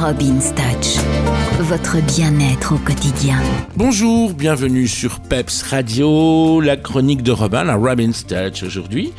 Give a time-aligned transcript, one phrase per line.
[0.00, 1.02] Robin's Touch,
[1.58, 3.36] votre bien-être au quotidien.
[3.74, 9.12] Bonjour, bienvenue sur Peps Radio, la chronique de Robin, la Robin's Touch aujourd'hui.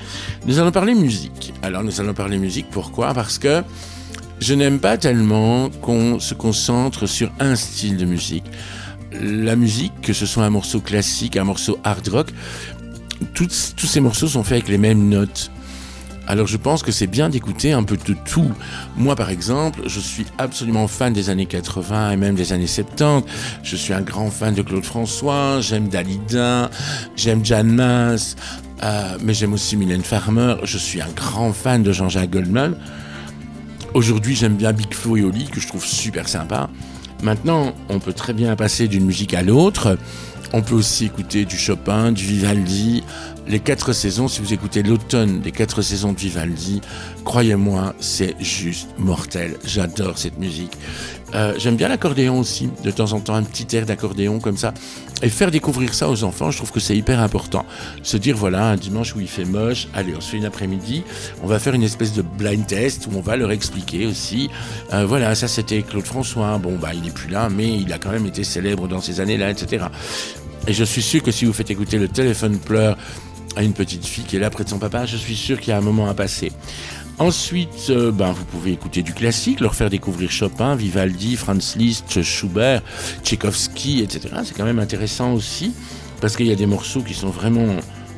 [0.45, 1.53] Nous allons parler musique.
[1.63, 3.13] Alors nous allons parler musique, pourquoi?
[3.13, 3.61] Parce que
[4.39, 8.45] je n'aime pas tellement qu'on se concentre sur un style de musique.
[9.11, 12.27] La musique, que ce soit un morceau classique, un morceau hard rock,
[13.33, 15.51] tous ces morceaux sont faits avec les mêmes notes.
[16.29, 18.51] Alors je pense que c'est bien d'écouter un peu de tout.
[18.95, 23.27] Moi par exemple, je suis absolument fan des années 80 et même des années 70.
[23.63, 26.69] Je suis un grand fan de Claude François, j'aime Dalida,
[27.15, 28.35] j'aime Jan Mass,
[28.83, 30.57] euh, mais j'aime aussi Mylène Farmer.
[30.65, 32.75] Je suis un grand fan de Jean-Jacques Goldman.
[33.95, 36.69] Aujourd'hui j'aime bien Big Flo et Oli que je trouve super sympa.
[37.23, 39.97] Maintenant, on peut très bien passer d'une musique à l'autre.
[40.53, 43.03] On peut aussi écouter du Chopin, du Vivaldi.
[43.49, 46.81] Les quatre saisons, si vous écoutez l'automne des quatre saisons de Vivaldi,
[47.25, 49.57] croyez-moi, c'est juste mortel.
[49.65, 50.73] J'adore cette musique.
[51.33, 54.71] Euh, j'aime bien l'accordéon aussi, de temps en temps, un petit air d'accordéon comme ça.
[55.23, 57.65] Et faire découvrir ça aux enfants, je trouve que c'est hyper important.
[58.03, 61.03] Se dire, voilà, un dimanche où il fait moche, allez, on se fait une après-midi,
[61.41, 64.51] on va faire une espèce de blind test où on va leur expliquer aussi.
[64.93, 66.59] Euh, voilà, ça c'était Claude François.
[66.59, 69.21] Bon, bah, il n'est plus là, mais il a quand même été célèbre dans ces
[69.21, 69.87] années-là, etc.
[70.67, 72.95] Et je suis sûr que si vous faites écouter le téléphone pleure
[73.59, 75.71] à une petite fille qui est là près de son papa, je suis sûr qu'il
[75.71, 76.53] y a un moment à passer.
[77.17, 82.21] Ensuite, euh, ben, vous pouvez écouter du classique, leur faire découvrir Chopin, Vivaldi, Franz Liszt,
[82.21, 82.81] Schubert,
[83.21, 84.29] Tchaïkovski, etc.
[84.45, 85.73] C'est quand même intéressant aussi,
[86.21, 87.75] parce qu'il y a des morceaux qui sont vraiment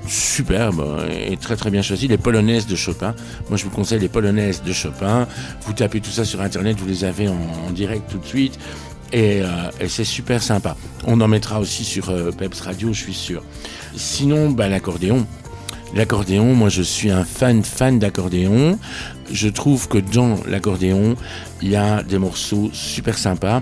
[0.07, 2.07] superbes et très très bien choisis.
[2.07, 3.15] Les polonaises de Chopin.
[3.49, 5.27] Moi, je vous conseille les polonaises de Chopin.
[5.61, 8.59] Vous tapez tout ça sur Internet, vous les avez en, direct tout de suite.
[9.13, 9.47] Et, euh,
[9.79, 10.75] et c'est super sympa.
[11.05, 13.43] On en mettra aussi sur euh, Peps Radio, je suis sûr.
[13.95, 15.25] Sinon, ben, l'accordéon.
[15.93, 18.79] L'accordéon, moi je suis un fan fan d'accordéon.
[19.29, 21.17] Je trouve que dans l'accordéon,
[21.61, 23.61] il y a des morceaux super sympas.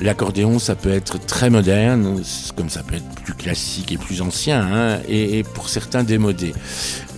[0.00, 2.20] L'accordéon, ça peut être très moderne,
[2.56, 6.52] comme ça peut être plus classique et plus ancien, hein, et, pour certains démodé.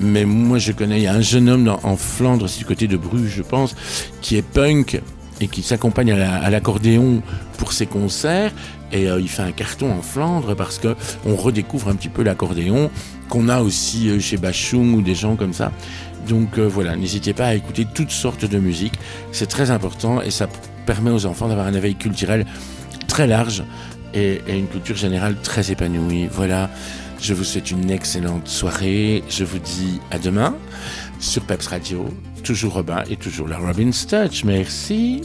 [0.01, 2.87] Mais moi, je connais, il y a un jeune homme en Flandre, aussi du côté
[2.87, 3.75] de Bruges, je pense,
[4.21, 5.01] qui est punk
[5.41, 7.22] et qui s'accompagne à l'accordéon
[7.59, 8.53] pour ses concerts.
[8.93, 10.95] Et euh, il fait un carton en Flandre parce que
[11.27, 12.91] on redécouvre un petit peu l'accordéon
[13.28, 15.72] qu'on a aussi euh, chez Bachung ou des gens comme ça.
[16.28, 18.95] Donc euh, voilà, n'hésitez pas à écouter toutes sortes de musique.
[19.33, 20.49] C'est très important et ça
[20.87, 22.47] permet aux enfants d'avoir un éveil culturel
[23.09, 23.65] très large
[24.15, 26.29] et, une culture générale très épanouie.
[26.31, 26.71] Voilà,
[27.21, 29.23] je vous souhaite une excellente soirée.
[29.29, 30.57] Je vous dis à demain
[31.21, 32.07] sur Peps Radio.
[32.43, 34.45] Toujours Robin et toujours la Robin Touch.
[34.45, 35.23] Merci.